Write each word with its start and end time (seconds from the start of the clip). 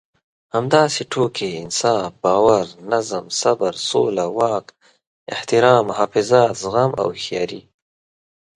همداسې 0.55 1.01
ټوکې، 1.11 1.49
انصاف، 1.61 2.11
باور، 2.23 2.65
نظم، 2.91 3.25
صبر، 3.41 3.73
سوله، 3.89 4.25
واک، 4.37 4.65
احترام، 5.33 5.81
محافظت، 5.89 6.51
زغم 6.61 6.91
او 7.01 7.07
هوښياري. 7.13 7.61